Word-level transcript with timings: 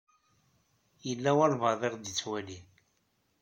Yella 1.07 1.31
walebɛaḍ 1.37 1.81
i 1.87 1.89
ɣ-d-ittwalin. 1.93 2.65